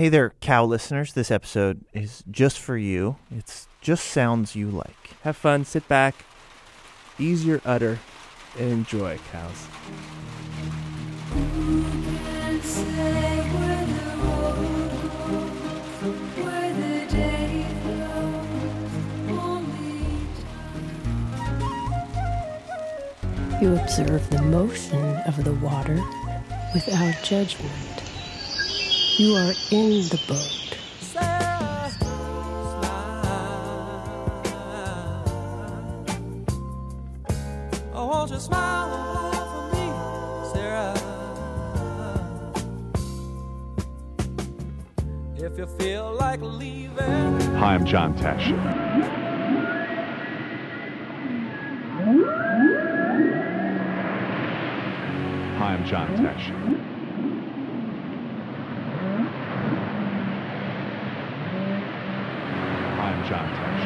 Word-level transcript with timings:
Hey 0.00 0.08
there, 0.08 0.32
cow 0.40 0.64
listeners. 0.64 1.12
This 1.12 1.30
episode 1.30 1.84
is 1.92 2.24
just 2.30 2.58
for 2.58 2.78
you. 2.78 3.16
It's 3.30 3.68
just 3.82 4.06
sounds 4.06 4.56
you 4.56 4.70
like. 4.70 5.10
Have 5.24 5.36
fun, 5.36 5.66
sit 5.66 5.86
back, 5.88 6.24
ease 7.18 7.44
your 7.44 7.60
udder, 7.66 7.98
and 8.58 8.72
enjoy, 8.72 9.18
cows. 9.30 9.66
You 23.60 23.76
observe 23.76 24.30
the 24.30 24.40
motion 24.44 25.16
of 25.26 25.44
the 25.44 25.52
water 25.60 26.02
without 26.72 27.22
judgment. 27.22 27.99
You 29.20 29.34
are 29.34 29.52
in 29.70 30.08
the 30.08 30.18
boat. 30.26 30.78
Oh, 37.92 37.96
I 37.96 38.02
want 38.02 38.30
you 38.30 38.36
to 38.36 38.40
smile 38.40 38.88
and 38.94 39.12
laugh 39.14 39.48
for 39.52 39.64
me, 39.76 39.86
Sarah. 40.54 40.96
If 45.36 45.58
you 45.58 45.66
feel 45.78 46.14
like 46.14 46.40
Hi, 47.58 47.74
I'm 47.74 47.84
John 47.84 48.14
Tesh. 48.16 48.56
Hi, 55.58 55.74
I'm 55.74 55.84
John 55.84 56.08
Tesh. 56.16 56.90
Hi, 63.00 63.12
I'm 63.12 63.19
John 63.30 63.48
Tesh. 63.48 63.82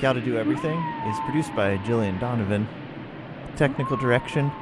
Cow 0.00 0.12
to 0.12 0.20
Do 0.20 0.36
Everything 0.36 0.78
is 1.06 1.18
produced 1.20 1.56
by 1.56 1.78
Jillian 1.78 2.20
Donovan. 2.20 2.68
Technical 3.56 3.96
direction 3.96 4.52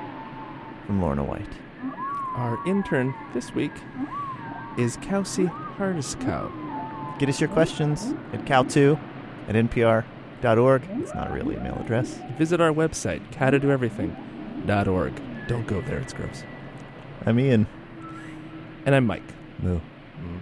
from 0.87 1.03
Lorna 1.03 1.25
White. 1.25 1.59
Our 2.37 2.65
intern 2.65 3.13
this 3.35 3.53
week 3.57 3.73
is 4.79 4.98
Kelsey 4.98 5.47
Hardiscow. 5.47 7.19
Get 7.19 7.29
us 7.29 7.41
your 7.41 7.48
questions 7.48 8.15
at 8.33 8.45
cow2 8.45 9.01
at 9.48 9.57
npr.org. 9.57 10.83
It's 11.01 11.13
not 11.13 11.33
really 11.33 11.57
a 11.57 11.59
email 11.59 11.77
address. 11.81 12.20
Visit 12.39 12.61
our 12.61 12.70
website, 12.70 13.29
cowtodoeverything.org. 13.33 15.48
Don't 15.48 15.67
go 15.67 15.81
there, 15.81 15.98
it's 15.98 16.13
gross. 16.13 16.45
I'm 17.27 17.41
Ian. 17.41 17.67
And 18.85 18.95
I'm 18.95 19.07
Mike. 19.07 19.25
Moo. 19.59 19.81
Mm. 20.20 20.41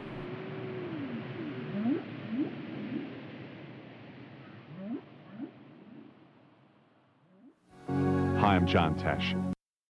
I'm 8.44 8.66
John 8.66 8.94
Tesh. 8.96 9.53